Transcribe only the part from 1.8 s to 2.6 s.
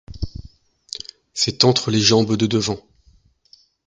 les jambes de